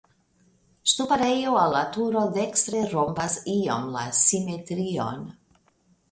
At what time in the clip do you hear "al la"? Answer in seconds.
1.63-1.81